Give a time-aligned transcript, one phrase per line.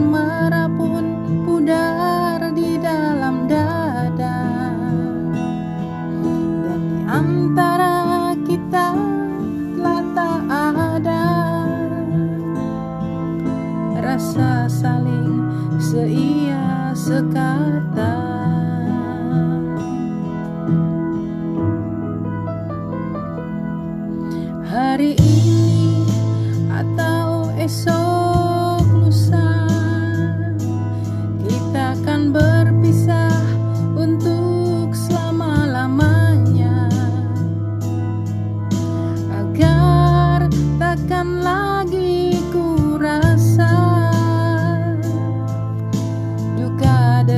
[0.00, 0.59] Marah.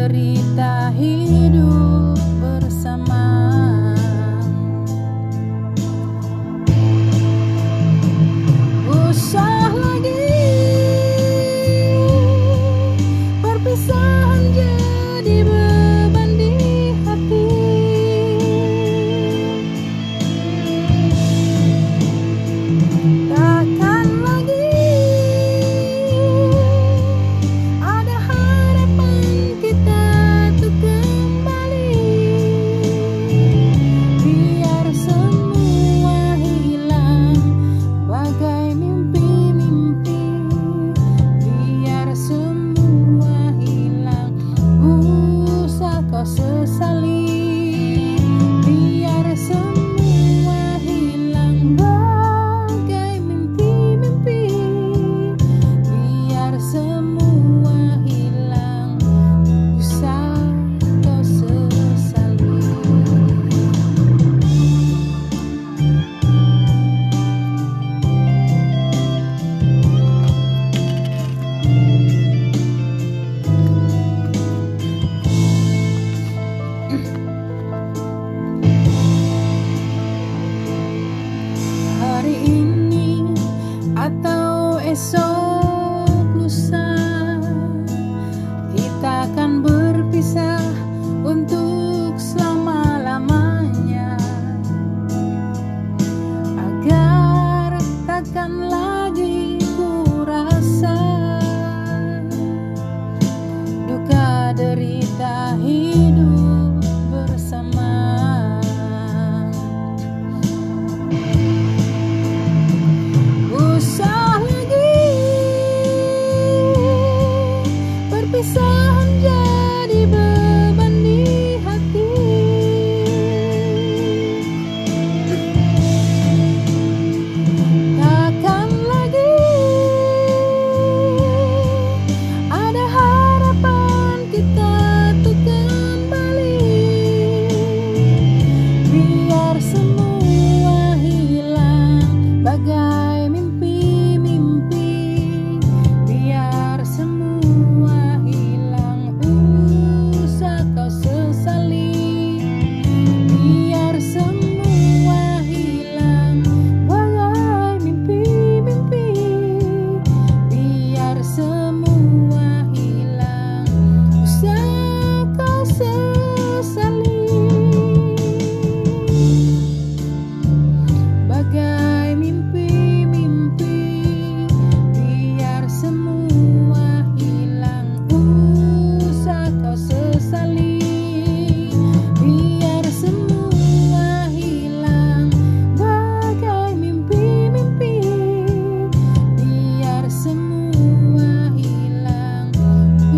[0.03, 1.42] cerita hidup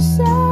[0.05, 0.44] yourself.